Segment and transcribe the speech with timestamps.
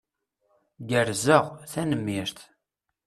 [0.89, 1.45] Gerrzeɣ.
[1.71, 2.37] Tanemmirt.